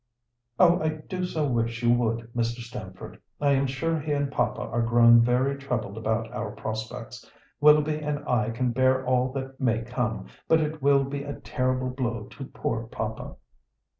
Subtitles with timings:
[0.57, 2.61] "Oh, I do so wish you would, Mr.
[2.63, 3.21] Stamford.
[3.39, 7.29] I am sure he and papa are growing very troubled about our prospects.
[7.59, 11.91] Willoughby and I can bear all that may come, but it will be a terrible
[11.91, 13.35] blow to poor papa."